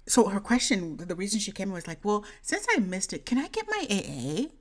so 0.08 0.28
her 0.30 0.40
question, 0.40 0.98
the 0.98 1.16
reason 1.16 1.40
she 1.40 1.52
came 1.52 1.70
in 1.70 1.74
was 1.74 1.88
like, 1.88 2.04
well, 2.04 2.24
since 2.42 2.66
I 2.76 2.80
missed 2.80 3.14
it, 3.14 3.26
can 3.26 3.38
I 3.40 3.48
get 3.48 3.66
my 3.68 3.86
AA? 3.90 4.54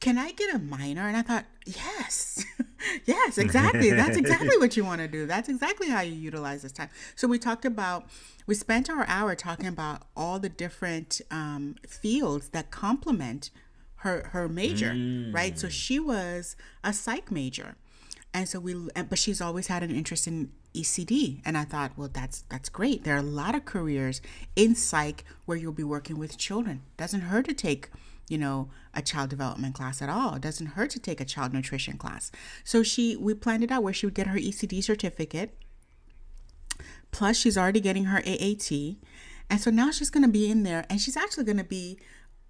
Can 0.00 0.18
I 0.18 0.32
get 0.32 0.54
a 0.54 0.58
minor? 0.58 1.06
And 1.06 1.16
I 1.16 1.22
thought, 1.22 1.46
yes, 1.66 2.44
yes, 3.04 3.38
exactly. 3.38 3.90
That's 3.90 4.16
exactly 4.16 4.56
what 4.58 4.76
you 4.76 4.84
want 4.84 5.00
to 5.00 5.08
do. 5.08 5.26
That's 5.26 5.48
exactly 5.48 5.88
how 5.88 6.00
you 6.00 6.14
utilize 6.14 6.62
this 6.62 6.72
time. 6.72 6.88
So 7.14 7.28
we 7.28 7.38
talked 7.38 7.64
about 7.64 8.08
we 8.46 8.54
spent 8.54 8.90
our 8.90 9.04
hour 9.06 9.34
talking 9.34 9.66
about 9.66 10.02
all 10.16 10.38
the 10.38 10.48
different 10.48 11.20
um, 11.30 11.76
fields 11.86 12.50
that 12.50 12.70
complement 12.70 13.50
her 13.96 14.28
her 14.32 14.48
major, 14.48 14.92
mm. 14.92 15.32
right? 15.34 15.58
So 15.58 15.68
she 15.68 16.00
was 16.00 16.56
a 16.82 16.92
psych 16.92 17.30
major, 17.30 17.76
and 18.32 18.48
so 18.48 18.58
we, 18.58 18.74
but 19.08 19.18
she's 19.18 19.40
always 19.40 19.66
had 19.66 19.82
an 19.82 19.94
interest 19.94 20.26
in 20.26 20.50
ECD, 20.74 21.40
and 21.44 21.58
I 21.58 21.64
thought, 21.64 21.92
well, 21.96 22.10
that's 22.12 22.42
that's 22.48 22.68
great. 22.68 23.04
There 23.04 23.14
are 23.14 23.18
a 23.18 23.22
lot 23.22 23.54
of 23.54 23.64
careers 23.64 24.20
in 24.56 24.74
psych 24.74 25.24
where 25.44 25.56
you'll 25.56 25.72
be 25.72 25.84
working 25.84 26.18
with 26.18 26.38
children. 26.38 26.82
Doesn't 26.96 27.22
hurt 27.22 27.46
to 27.46 27.54
take 27.54 27.90
you 28.30 28.38
know 28.38 28.70
a 28.94 29.02
child 29.02 29.28
development 29.28 29.74
class 29.74 30.00
at 30.00 30.08
all 30.08 30.34
it 30.34 30.42
doesn't 30.42 30.68
hurt 30.68 30.90
to 30.90 30.98
take 30.98 31.20
a 31.20 31.24
child 31.24 31.52
nutrition 31.52 31.98
class 31.98 32.30
so 32.64 32.82
she 32.82 33.16
we 33.16 33.34
planned 33.34 33.62
it 33.64 33.70
out 33.70 33.82
where 33.82 33.92
she 33.92 34.06
would 34.06 34.14
get 34.14 34.26
her 34.26 34.38
ecd 34.38 34.82
certificate 34.82 35.56
Plus, 37.10 37.36
she's 37.36 37.58
already 37.58 37.80
getting 37.80 38.04
her 38.04 38.18
AAT. 38.18 38.70
And 39.48 39.60
so 39.60 39.70
now 39.70 39.90
she's 39.90 40.10
going 40.10 40.22
to 40.22 40.30
be 40.30 40.50
in 40.50 40.62
there 40.62 40.86
and 40.88 41.00
she's 41.00 41.16
actually 41.16 41.44
going 41.44 41.58
to 41.58 41.64
be 41.64 41.98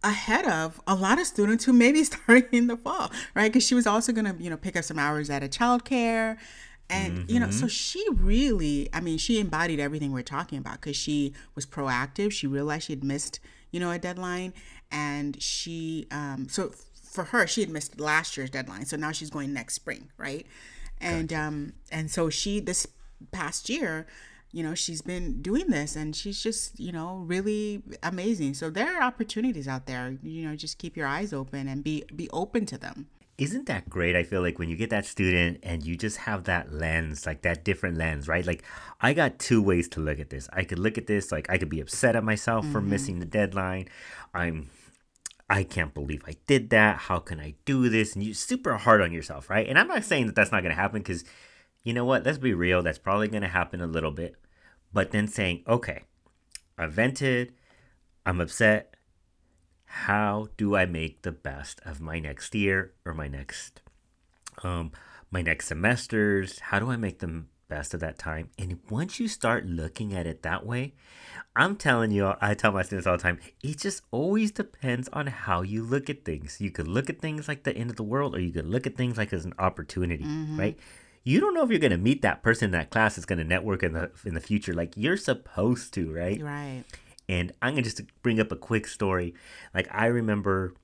ahead 0.03 0.47
of 0.47 0.81
a 0.87 0.95
lot 0.95 1.21
of 1.21 1.27
students 1.27 1.65
who 1.65 1.73
may 1.73 1.93
be 1.93 2.05
starting 2.05 2.49
in 2.53 2.67
the 2.67 2.77
fall, 2.77 3.11
right? 3.35 3.51
Because 3.51 3.67
she 3.67 3.75
was 3.75 3.87
also 3.87 4.13
going 4.13 4.25
to, 4.27 4.43
you 4.43 4.51
know, 4.51 4.57
pick 4.57 4.77
up 4.77 4.85
some 4.85 4.99
hours 4.99 5.31
at 5.31 5.43
a 5.43 5.49
childcare. 5.49 6.37
And, 6.89 7.19
mm-hmm. 7.19 7.31
you 7.31 7.41
know, 7.41 7.51
so 7.51 7.61
mm-hmm. 7.61 7.69
she 7.69 8.05
really, 8.15 8.89
I 8.93 9.01
mean, 9.01 9.17
she 9.17 9.39
embodied 9.39 9.81
everything 9.81 10.13
we're 10.13 10.23
talking 10.23 10.59
about 10.59 10.81
because 10.81 10.97
she 10.97 11.33
was 11.55 11.65
proactive. 11.65 12.33
She 12.33 12.47
realized 12.47 12.85
she 12.87 12.93
had 12.93 13.05
missed, 13.05 13.39
you 13.71 13.81
know, 13.81 13.91
a 13.91 13.99
deadline. 13.99 14.53
And 14.91 15.41
she, 15.43 16.07
um, 16.11 16.49
so 16.49 16.73
for 16.95 17.25
her, 17.25 17.47
she 17.47 17.61
had 17.61 17.71
missed 17.71 18.01
last 18.01 18.37
year's 18.37 18.51
deadline. 18.51 18.87
So 18.87 18.97
now 18.97 19.13
she's 19.13 19.31
going 19.31 19.53
next 19.53 19.75
spring, 19.75 20.11
right? 20.17 20.47
And, 21.01 21.29
gotcha. 21.29 21.43
um, 21.43 21.73
and 21.91 22.11
so 22.11 22.31
she, 22.31 22.61
this 22.61 22.87
past 23.33 23.69
year, 23.69 24.07
you 24.53 24.65
know 24.65 24.75
she's 24.75 25.01
been 25.01 25.41
doing 25.43 25.69
this 25.69 25.95
and 25.95 26.17
she's 26.17 26.43
just 26.43 26.81
you 26.81 26.91
know 26.91 27.19
really 27.19 27.83
amazing 28.03 28.53
so 28.53 28.69
there 28.69 28.97
are 28.97 29.03
opportunities 29.03 29.69
out 29.69 29.87
there 29.87 30.17
you 30.25 30.45
know 30.45 30.57
just 30.57 30.77
keep 30.77 30.97
your 30.97 31.07
eyes 31.07 31.33
open 31.33 31.69
and 31.69 31.85
be 31.85 32.03
be 32.17 32.29
open 32.31 32.67
to 32.67 32.77
them 32.77 33.07
isn't 33.41 33.65
that 33.69 33.89
great? 33.89 34.17
I 34.17 34.23
feel 34.23 34.43
like 34.43 34.59
when 34.59 34.69
you 34.69 34.77
get 34.77 34.91
that 34.91 35.07
student 35.07 35.61
and 35.63 35.83
you 35.83 35.97
just 35.97 36.19
have 36.19 36.45
that 36.45 36.75
lens, 36.75 37.25
like 37.25 37.41
that 37.41 37.65
different 37.65 37.97
lens, 37.97 38.29
right? 38.29 38.45
Like 38.45 38.63
I 39.01 39.15
got 39.15 39.39
two 39.39 39.63
ways 39.63 39.89
to 39.91 40.01
look 40.01 40.21
at 40.21 40.29
this. 40.29 40.47
I 40.53 40.63
could 40.63 40.79
look 40.79 40.99
at 40.99 41.07
this 41.07 41.33
like 41.33 41.49
I 41.49 41.57
could 41.57 41.71
be 41.71 41.81
upset 41.81 42.17
at 42.17 42.23
myself 42.23 42.65
mm-hmm. 42.65 42.73
for 42.73 42.83
missing 42.83 43.19
the 43.19 43.25
deadline. 43.25 43.89
I'm 44.35 44.69
I 45.51 45.65
can't 45.65 45.93
believe 45.93 46.23
I 46.27 46.37
did 46.47 46.71
that. 46.71 46.97
How 46.97 47.19
can 47.19 47.41
I 47.41 47.55
do 47.65 47.89
this? 47.89 48.15
And 48.15 48.23
you're 48.23 48.35
super 48.35 48.77
hard 48.77 49.03
on 49.03 49.13
yourself, 49.13 49.51
right? 49.51 49.69
And 49.69 49.77
I'm 49.77 49.89
not 49.89 50.05
saying 50.05 50.27
that 50.27 50.37
that's 50.37 50.53
not 50.53 50.63
going 50.63 50.75
to 50.75 50.81
happen 50.81 51.01
because 51.03 51.25
you 51.83 51.93
know 51.93 52.05
what? 52.05 52.25
Let's 52.25 52.39
be 52.39 52.55
real. 52.55 52.83
That's 52.83 52.99
probably 52.99 53.27
going 53.27 53.43
to 53.43 53.49
happen 53.49 53.81
a 53.81 53.87
little 53.89 54.13
bit. 54.13 54.37
But 54.93 55.11
then 55.11 55.27
saying, 55.27 55.65
okay, 55.67 56.03
I 56.79 56.87
vented, 56.87 57.53
I'm 58.25 58.41
upset, 58.41 58.95
how 59.85 60.49
do 60.57 60.77
I 60.77 60.87
make 60.87 61.23
the 61.23 61.33
best 61.33 61.81
of 61.85 62.01
my 62.01 62.21
next 62.21 62.55
year 62.55 62.93
or 63.05 63.13
my 63.13 63.27
next 63.27 63.83
um 64.63 64.93
my 65.33 65.43
next 65.43 65.67
semesters? 65.67 66.61
How 66.61 66.79
do 66.79 66.91
I 66.91 66.97
make 66.97 67.19
the 67.19 67.45
best 67.71 67.95
of 67.95 68.01
that 68.01 68.19
time? 68.19 68.51
And 68.59 68.81
once 68.91 69.21
you 69.21 69.29
start 69.29 69.65
looking 69.65 70.13
at 70.13 70.27
it 70.27 70.43
that 70.43 70.67
way, 70.67 70.95
I'm 71.57 71.77
telling 71.77 72.11
you, 72.11 72.35
I 72.41 72.55
tell 72.55 72.73
my 72.73 72.83
students 72.83 73.07
all 73.07 73.17
the 73.17 73.23
time, 73.23 73.39
it 73.63 73.79
just 73.79 74.03
always 74.11 74.51
depends 74.51 75.09
on 75.13 75.29
how 75.29 75.63
you 75.63 75.83
look 75.83 76.11
at 76.11 76.25
things. 76.25 76.61
You 76.61 76.71
could 76.71 76.89
look 76.89 77.09
at 77.09 77.21
things 77.21 77.49
like 77.49 77.65
the 77.65 77.77
end 77.77 77.91
of 77.91 77.97
the 77.97 78.03
world, 78.03 78.35
or 78.35 78.41
you 78.41 78.53
could 78.53 78.67
look 78.67 78.87
at 78.87 78.97
things 78.97 79.17
like 79.17 79.33
as 79.33 79.45
an 79.45 79.55
opportunity, 79.59 80.25
mm-hmm. 80.25 80.59
right? 80.59 80.79
You 81.23 81.41
don't 81.41 81.55
know 81.55 81.65
if 81.65 81.71
you're 81.71 81.79
gonna 81.79 81.99
meet 81.99 82.23
that 82.23 82.43
person 82.43 82.67
in 82.67 82.71
that 82.73 82.91
class 82.91 83.17
that's 83.17 83.27
gonna 83.27 83.45
network 83.45 83.83
in 83.83 83.93
the 83.93 84.11
in 84.25 84.35
the 84.35 84.41
future. 84.41 84.73
Like 84.73 84.97
you're 84.97 85.17
supposed 85.17 85.93
to, 85.95 86.13
right? 86.13 86.41
Right. 86.41 86.85
And 87.29 87.53
I'm 87.61 87.75
gonna 87.75 87.83
just 87.83 88.03
bring 88.23 88.41
up 88.41 88.53
a 88.53 88.57
quick 88.57 88.87
story. 88.87 89.35
Like 89.75 89.89
I 89.91 90.07
remember 90.07 90.75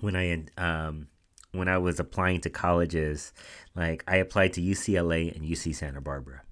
when 0.00 0.14
I 0.14 0.44
um 0.56 1.08
when 1.56 1.68
I 1.68 1.78
was 1.78 1.98
applying 2.00 2.40
to 2.42 2.50
colleges, 2.50 3.32
like 3.74 4.04
I 4.06 4.16
applied 4.16 4.52
to 4.54 4.60
UCLA 4.60 5.34
and 5.34 5.44
UC 5.44 5.74
Santa 5.74 6.00
Barbara. 6.00 6.42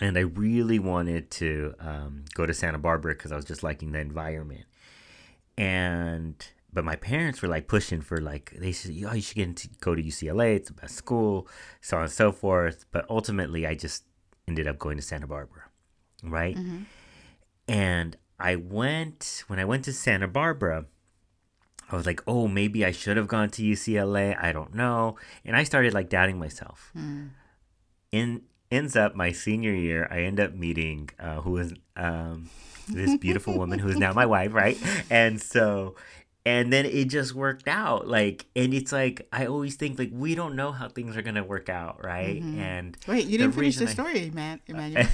And 0.00 0.16
I 0.16 0.22
really 0.22 0.78
wanted 0.78 1.30
to 1.32 1.74
um, 1.80 2.24
go 2.34 2.46
to 2.46 2.54
Santa 2.54 2.78
Barbara 2.78 3.14
because 3.14 3.32
I 3.32 3.36
was 3.36 3.44
just 3.44 3.62
liking 3.62 3.92
the 3.92 3.98
environment. 3.98 4.64
And 5.56 6.34
but 6.72 6.84
my 6.84 6.96
parents 6.96 7.42
were 7.42 7.48
like 7.48 7.66
pushing 7.66 8.00
for 8.00 8.20
like 8.20 8.54
they 8.56 8.70
said, 8.70 8.92
oh, 9.08 9.14
you 9.14 9.22
should 9.22 9.36
get 9.36 9.48
into 9.48 9.68
go 9.80 9.94
to 9.94 10.02
UCLA. 10.02 10.54
It's 10.54 10.68
the 10.68 10.74
best 10.74 10.94
school, 10.94 11.48
so 11.80 11.96
on 11.96 12.04
and 12.04 12.12
so 12.12 12.30
forth. 12.30 12.84
But 12.92 13.06
ultimately, 13.10 13.66
I 13.66 13.74
just 13.74 14.04
ended 14.46 14.68
up 14.68 14.78
going 14.78 14.96
to 14.96 15.02
Santa 15.02 15.26
Barbara, 15.26 15.64
right? 16.22 16.56
Mm-hmm. 16.56 16.82
And 17.66 18.16
I 18.40 18.56
went, 18.56 19.44
when 19.48 19.58
I 19.58 19.64
went 19.64 19.84
to 19.84 19.92
Santa 19.92 20.28
Barbara, 20.28 20.86
I 21.90 21.96
was 21.96 22.06
like, 22.06 22.22
oh, 22.26 22.48
maybe 22.48 22.84
I 22.84 22.90
should 22.90 23.16
have 23.16 23.28
gone 23.28 23.50
to 23.50 23.62
UCLA. 23.62 24.36
I 24.40 24.52
don't 24.52 24.74
know. 24.74 25.16
And 25.44 25.56
I 25.56 25.64
started 25.64 25.94
like 25.94 26.08
doubting 26.08 26.38
myself. 26.38 26.92
Mm. 26.96 27.30
In 28.12 28.42
ends 28.70 28.96
up 28.96 29.14
my 29.14 29.32
senior 29.32 29.72
year, 29.72 30.06
I 30.10 30.20
end 30.20 30.38
up 30.38 30.54
meeting 30.54 31.08
uh, 31.18 31.40
who 31.40 31.52
was 31.52 31.72
um, 31.96 32.50
this 32.88 33.16
beautiful 33.16 33.56
woman 33.56 33.78
who 33.78 33.88
is 33.88 33.96
now 33.96 34.12
my 34.12 34.26
wife, 34.34 34.52
right? 34.52 34.78
And 35.10 35.40
so 35.40 35.94
and 36.48 36.72
then 36.72 36.86
it 36.86 37.06
just 37.06 37.34
worked 37.34 37.68
out 37.68 38.08
like 38.08 38.46
and 38.56 38.72
it's 38.72 38.90
like 38.90 39.26
i 39.32 39.44
always 39.44 39.76
think 39.76 39.98
like 39.98 40.10
we 40.12 40.34
don't 40.34 40.56
know 40.56 40.72
how 40.72 40.88
things 40.88 41.16
are 41.16 41.22
gonna 41.22 41.44
work 41.44 41.68
out 41.68 42.02
right 42.02 42.42
mm-hmm. 42.42 42.58
and 42.58 42.96
wait 43.06 43.26
you 43.26 43.36
didn't 43.36 43.52
finish 43.52 43.76
the 43.76 43.86
story 43.86 44.26
I, 44.26 44.30
man 44.30 44.60
emmanuel 44.66 45.06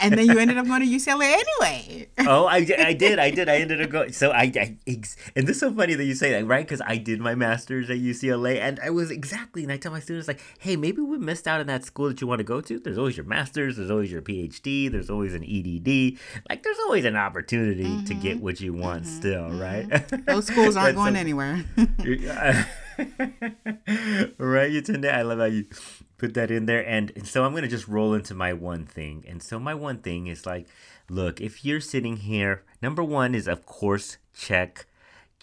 and 0.00 0.14
then 0.16 0.26
you 0.26 0.38
ended 0.38 0.58
up 0.58 0.66
going 0.66 0.80
to 0.80 0.86
UCLA 0.86 1.32
anyway. 1.32 2.08
oh, 2.18 2.46
I, 2.46 2.56
I 2.78 2.92
did, 2.92 3.18
I 3.18 3.30
did, 3.30 3.48
I 3.48 3.56
ended 3.56 3.80
up 3.80 3.90
going. 3.90 4.12
So 4.12 4.30
I, 4.30 4.52
I 4.54 4.76
and 4.86 5.46
this 5.46 5.56
is 5.56 5.60
so 5.60 5.72
funny 5.72 5.94
that 5.94 6.04
you 6.04 6.14
say 6.14 6.32
that, 6.32 6.46
right? 6.46 6.66
Because 6.66 6.82
I 6.84 6.96
did 6.96 7.20
my 7.20 7.34
master's 7.34 7.90
at 7.90 7.98
UCLA, 7.98 8.58
and 8.60 8.80
I 8.80 8.90
was 8.90 9.10
exactly. 9.10 9.62
And 9.62 9.72
I 9.72 9.76
tell 9.76 9.92
my 9.92 10.00
students 10.00 10.28
like, 10.28 10.40
hey, 10.58 10.76
maybe 10.76 11.00
we 11.00 11.18
missed 11.18 11.46
out 11.46 11.60
on 11.60 11.66
that 11.66 11.84
school 11.84 12.08
that 12.08 12.20
you 12.20 12.26
want 12.26 12.40
to 12.40 12.44
go 12.44 12.60
to. 12.60 12.78
There's 12.78 12.98
always 12.98 13.16
your 13.16 13.26
master's, 13.26 13.76
there's 13.76 13.90
always 13.90 14.10
your 14.10 14.22
PhD, 14.22 14.90
there's 14.90 15.10
always 15.10 15.34
an 15.34 15.44
EDD. 15.44 16.18
Like, 16.48 16.62
there's 16.62 16.78
always 16.80 17.04
an 17.04 17.16
opportunity 17.16 17.84
mm-hmm. 17.84 18.04
to 18.04 18.14
get 18.14 18.40
what 18.40 18.60
you 18.60 18.72
want 18.72 19.04
mm-hmm. 19.04 19.16
still, 19.16 19.48
mm-hmm. 19.50 19.60
right? 19.60 20.26
Those 20.26 20.46
schools 20.46 20.76
aren't 20.76 20.96
going 20.96 21.14
so, 21.14 21.20
anywhere. 21.20 21.64
right, 24.38 24.70
to. 25.02 25.14
I 25.14 25.22
love 25.22 25.38
how 25.38 25.44
you 25.44 25.66
put 26.18 26.34
that 26.34 26.50
in 26.50 26.66
there. 26.66 26.86
And, 26.86 27.12
and 27.16 27.26
so 27.26 27.44
I'm 27.44 27.52
going 27.52 27.62
to 27.62 27.68
just 27.68 27.88
roll 27.88 28.14
into 28.14 28.34
my 28.34 28.52
one 28.52 28.86
thing. 28.86 29.24
And 29.28 29.42
so 29.42 29.58
my 29.58 29.74
one 29.74 29.98
thing 29.98 30.26
is 30.26 30.46
like, 30.46 30.68
look, 31.08 31.40
if 31.40 31.64
you're 31.64 31.80
sitting 31.80 32.18
here, 32.18 32.64
number 32.80 33.02
one 33.02 33.34
is, 33.34 33.48
of 33.48 33.66
course, 33.66 34.18
check 34.34 34.86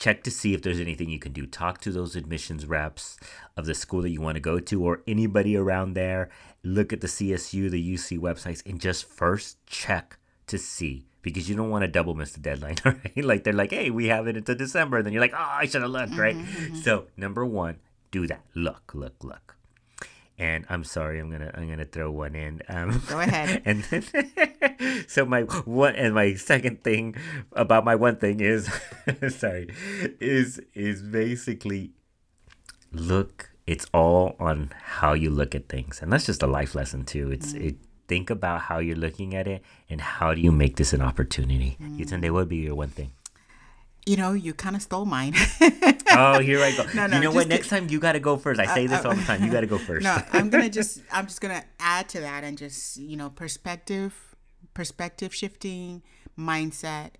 check 0.01 0.23
to 0.23 0.31
see 0.31 0.55
if 0.55 0.63
there's 0.63 0.79
anything 0.79 1.11
you 1.11 1.19
can 1.19 1.31
do. 1.31 1.45
Talk 1.45 1.79
to 1.81 1.91
those 1.91 2.15
admissions 2.15 2.65
reps 2.65 3.17
of 3.55 3.67
the 3.67 3.75
school 3.75 4.01
that 4.01 4.09
you 4.09 4.19
want 4.19 4.35
to 4.35 4.41
go 4.41 4.59
to 4.59 4.83
or 4.83 5.03
anybody 5.07 5.55
around 5.55 5.93
there. 5.93 6.29
Look 6.63 6.91
at 6.91 7.01
the 7.01 7.07
CSU, 7.07 7.69
the 7.69 7.93
UC 7.93 8.17
websites, 8.17 8.65
and 8.65 8.79
just 8.79 9.05
first 9.05 9.63
check 9.67 10.17
to 10.47 10.57
see 10.57 11.05
because 11.21 11.49
you 11.49 11.55
don't 11.55 11.69
want 11.69 11.83
to 11.83 11.87
double 11.87 12.15
miss 12.15 12.33
the 12.33 12.39
deadline, 12.39 12.77
right? 12.85 13.23
like 13.23 13.43
they're 13.43 13.53
like, 13.53 13.71
hey, 13.71 13.89
we 13.89 14.07
have 14.07 14.27
it 14.27 14.37
until 14.37 14.55
December. 14.55 14.97
And 14.97 15.05
then 15.05 15.13
you're 15.13 15.21
like, 15.21 15.33
oh, 15.33 15.37
I 15.49 15.65
should 15.65 15.81
have 15.81 15.91
looked, 15.91 16.15
right? 16.15 16.35
Mm-hmm, 16.35 16.65
mm-hmm. 16.65 16.75
So, 16.77 17.05
number 17.17 17.45
one, 17.45 17.77
do 18.11 18.27
that. 18.27 18.41
Look, 18.55 18.93
look, 18.93 19.23
look 19.23 19.55
and 20.41 20.65
I'm 20.69 20.83
sorry, 20.83 21.19
I'm 21.19 21.29
gonna 21.29 21.51
I'm 21.53 21.69
gonna 21.69 21.85
throw 21.85 22.09
one 22.09 22.33
in. 22.33 22.63
Um, 22.67 23.03
Go 23.07 23.19
ahead. 23.19 23.61
And 23.65 23.83
then, 23.83 25.05
so 25.07 25.23
my 25.23 25.41
one 25.41 25.95
and 25.95 26.15
my 26.15 26.33
second 26.33 26.83
thing 26.83 27.15
about 27.53 27.85
my 27.85 27.93
one 27.93 28.15
thing 28.15 28.39
is, 28.39 28.67
sorry, 29.29 29.69
is 30.19 30.59
is 30.73 31.03
basically 31.03 31.91
look. 32.91 33.51
It's 33.67 33.85
all 33.93 34.35
on 34.39 34.71
how 34.97 35.13
you 35.13 35.29
look 35.29 35.53
at 35.53 35.69
things, 35.69 36.01
and 36.01 36.11
that's 36.11 36.25
just 36.25 36.41
a 36.41 36.47
life 36.47 36.73
lesson 36.73 37.05
too. 37.05 37.29
It's 37.29 37.53
mm. 37.53 37.69
it. 37.69 37.75
Think 38.11 38.29
about 38.29 38.59
how 38.67 38.79
you're 38.79 39.01
looking 39.05 39.35
at 39.39 39.47
it, 39.47 39.63
and 39.89 40.01
how 40.01 40.33
do 40.35 40.41
you 40.41 40.51
make 40.51 40.75
this 40.75 40.91
an 40.91 41.01
opportunity. 41.01 41.77
Mm. 41.81 41.97
Yatunde 41.97 42.29
would 42.35 42.49
be 42.49 42.57
your 42.57 42.75
one 42.75 42.89
thing 42.89 43.11
you 44.05 44.17
know, 44.17 44.33
you 44.33 44.53
kind 44.53 44.75
of 44.75 44.81
stole 44.81 45.05
mine. 45.05 45.33
oh, 45.61 46.39
here 46.39 46.61
I 46.61 46.75
go. 46.75 46.85
No, 46.95 47.07
no, 47.07 47.17
you 47.17 47.23
know 47.23 47.31
what? 47.31 47.47
Next 47.47 47.69
time 47.69 47.87
you 47.89 47.99
got 47.99 48.13
to 48.13 48.19
go 48.19 48.35
first. 48.37 48.59
I 48.59 48.65
say 48.73 48.85
uh, 48.85 48.89
this 48.89 49.05
uh, 49.05 49.09
all 49.09 49.15
the 49.15 49.23
time. 49.23 49.43
You 49.43 49.51
got 49.51 49.61
to 49.61 49.67
go 49.67 49.77
first. 49.89 50.03
No, 50.03 50.17
I'm 50.33 50.49
gonna 50.49 50.69
just. 50.69 51.01
I'm 51.11 51.27
just 51.27 51.41
gonna 51.41 51.63
add 51.79 52.09
to 52.09 52.21
that 52.21 52.43
and 52.43 52.57
just 52.57 52.97
you 52.97 53.15
know 53.15 53.29
perspective, 53.29 54.35
perspective 54.73 55.33
shifting, 55.33 56.01
mindset. 56.37 57.11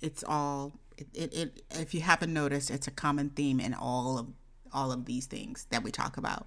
It's 0.00 0.22
all. 0.26 0.72
It, 0.98 1.08
it, 1.14 1.34
it 1.34 1.62
if 1.70 1.94
you 1.94 2.00
haven't 2.00 2.32
noticed, 2.32 2.70
it's 2.70 2.86
a 2.86 2.90
common 2.90 3.30
theme 3.30 3.58
in 3.60 3.74
all 3.74 4.18
of 4.18 4.26
all 4.72 4.92
of 4.92 5.06
these 5.06 5.26
things 5.26 5.66
that 5.70 5.82
we 5.82 5.90
talk 5.90 6.16
about. 6.16 6.46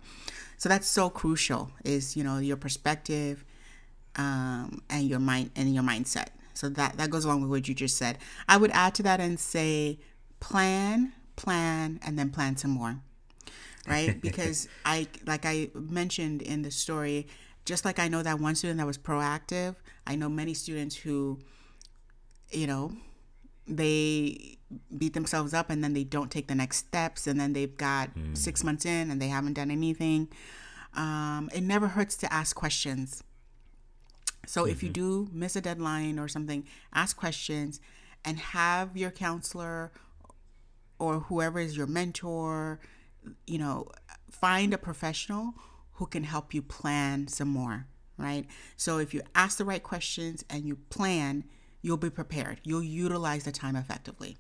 So 0.58 0.70
that's 0.70 0.88
so 0.88 1.10
crucial. 1.10 1.72
Is 1.84 2.16
you 2.16 2.24
know 2.24 2.38
your 2.38 2.58
perspective, 2.58 3.44
um, 4.16 4.82
and 4.90 5.08
your 5.08 5.20
mind 5.20 5.52
and 5.56 5.74
your 5.74 5.84
mindset. 5.84 6.28
So 6.54 6.70
that 6.70 6.98
that 6.98 7.10
goes 7.10 7.26
along 7.26 7.42
with 7.42 7.50
what 7.50 7.68
you 7.68 7.74
just 7.74 7.98
said. 7.98 8.18
I 8.48 8.58
would 8.58 8.72
add 8.72 8.94
to 8.96 9.04
that 9.04 9.20
and 9.20 9.40
say 9.40 10.00
plan, 10.40 11.14
plan, 11.36 12.00
and 12.04 12.20
then 12.20 12.30
plan 12.32 12.58
some 12.58 12.72
more. 12.72 13.00
Right? 13.88 14.22
Because 14.22 14.68
I 14.86 15.08
like 15.26 15.46
I 15.46 15.70
mentioned 15.74 16.42
in 16.42 16.62
the 16.64 16.72
story, 16.72 17.28
just 17.66 17.86
like 17.86 17.98
I 17.98 18.08
know 18.08 18.24
that 18.24 18.40
one 18.40 18.56
student 18.56 18.80
that 18.80 18.86
was 18.86 18.98
proactive, 18.98 19.76
I 20.06 20.16
know 20.16 20.28
many 20.28 20.54
students 20.54 20.96
who, 20.96 21.40
you 22.52 22.68
know, 22.68 22.92
they 23.68 24.58
beat 24.98 25.14
themselves 25.14 25.54
up 25.54 25.70
and 25.70 25.84
then 25.84 25.94
they 25.94 26.04
don't 26.04 26.32
take 26.32 26.48
the 26.48 26.56
next 26.56 26.78
steps 26.78 27.26
and 27.28 27.40
then 27.40 27.54
they've 27.54 27.78
got 27.78 28.14
mm. 28.16 28.36
six 28.38 28.64
months 28.64 28.86
in 28.86 29.10
and 29.10 29.22
they 29.22 29.28
haven't 29.28 29.54
done 29.54 29.72
anything. 29.72 30.28
Um, 30.96 31.50
it 31.54 31.62
never 31.62 31.88
hurts 31.88 32.18
to 32.18 32.34
ask 32.34 32.56
questions 32.56 33.24
so 34.50 34.64
mm-hmm. 34.64 34.72
if 34.72 34.82
you 34.82 34.90
mm-hmm. 34.90 35.28
do 35.28 35.30
miss 35.32 35.56
a 35.56 35.62
deadline 35.62 36.18
or 36.18 36.28
something, 36.28 36.66
ask 36.92 37.16
questions 37.16 37.80
and 38.26 38.40
have 38.40 38.98
your 38.98 39.12
counselor 39.12 39.92
or 40.98 41.20
whoever 41.20 41.60
is 41.60 41.78
your 41.78 41.86
mentor, 41.86 42.80
you 43.46 43.60
know, 43.60 43.88
find 44.32 44.74
a 44.74 44.80
professional 44.80 45.54
who 45.94 46.08
can 46.08 46.24
help 46.24 46.52
you 46.52 46.64
plan 46.64 47.28
some 47.28 47.48
more, 47.48 47.86
right? 48.18 48.48
So 48.76 48.98
if 48.98 49.14
you 49.14 49.22
ask 49.36 49.60
the 49.60 49.66
right 49.66 49.84
questions 49.84 50.44
and 50.50 50.66
you 50.66 50.78
plan, 50.90 51.44
you'll 51.84 51.98
be 51.98 52.10
prepared. 52.10 52.60
You'll 52.64 52.82
utilize 52.82 53.44
the 53.44 53.52
time 53.52 53.76
effectively. 53.76 54.38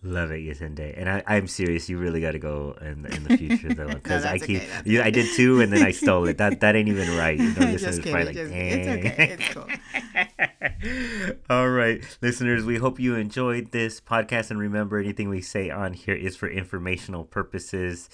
Love 0.00 0.30
it, 0.30 0.36
Yatunde. 0.36 0.94
And 0.96 1.08
I, 1.10 1.24
I'm 1.26 1.48
serious. 1.48 1.88
You 1.88 1.98
really 1.98 2.20
got 2.20 2.30
to 2.30 2.38
go 2.38 2.76
in 2.80 3.02
the, 3.02 3.12
in 3.16 3.24
the 3.24 3.36
future 3.36 3.74
though, 3.74 3.88
because 3.88 4.24
no, 4.24 4.30
I 4.30 4.38
keep. 4.38 4.62
Okay, 4.62 4.82
you, 4.84 5.02
I 5.02 5.10
did 5.10 5.26
two, 5.34 5.60
and 5.60 5.72
then 5.72 5.82
I 5.82 5.90
stole 6.02 6.28
it. 6.28 6.38
That 6.38 6.60
that 6.60 6.76
ain't 6.76 6.88
even 6.88 7.16
right. 7.16 7.36
You 7.36 7.52
know, 7.54 7.76
just 7.76 8.04
kidding, 8.04 8.26
like, 8.26 8.36
just, 8.36 8.52
it's 8.54 8.88
okay. 8.88 9.36
It's 9.40 9.54
cool. 9.54 11.40
All 11.50 11.68
right, 11.68 12.00
listeners. 12.22 12.64
We 12.64 12.76
hope 12.76 13.00
you 13.00 13.16
enjoyed 13.16 13.72
this 13.72 14.00
podcast, 14.00 14.52
and 14.52 14.60
remember, 14.60 14.98
anything 14.98 15.30
we 15.30 15.40
say 15.40 15.68
on 15.68 15.94
here 15.94 16.14
is 16.14 16.36
for 16.36 16.48
informational 16.48 17.24
purposes, 17.24 18.08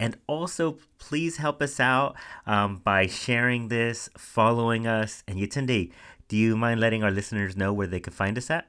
and 0.00 0.18
also 0.26 0.78
please 0.98 1.36
help 1.36 1.62
us 1.62 1.78
out 1.78 2.16
um, 2.46 2.78
by 2.78 3.06
sharing 3.06 3.68
this, 3.68 4.10
following 4.18 4.88
us, 4.88 5.22
and 5.28 5.38
Yatunde. 5.38 5.92
Do 6.26 6.36
you 6.36 6.56
mind 6.56 6.80
letting 6.80 7.04
our 7.04 7.12
listeners 7.12 7.56
know 7.56 7.72
where 7.72 7.86
they 7.86 8.00
can 8.00 8.12
find 8.12 8.36
us 8.36 8.50
at? 8.50 8.68